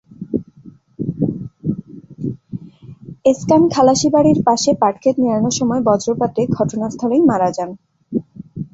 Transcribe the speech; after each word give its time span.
এসকান 3.25 3.63
খালাসী 3.73 4.07
বাড়ির 4.09 4.39
পাশে 4.47 4.71
পাটখেত 4.81 5.15
নিড়ানোর 5.19 5.55
সময় 5.59 5.81
বজ্রপাতে 5.87 6.41
ঘটনাস্থলেই 6.57 7.21
মারা 7.29 7.49
যান। 7.57 7.69